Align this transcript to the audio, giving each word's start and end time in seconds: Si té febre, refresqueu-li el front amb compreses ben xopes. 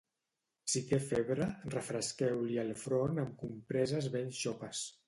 Si 0.71 0.81
té 0.91 0.97
febre, 1.09 1.47
refresqueu-li 1.75 2.59
el 2.65 2.75
front 2.87 3.25
amb 3.27 3.39
compreses 3.45 4.15
ben 4.19 4.39
xopes. 4.43 4.87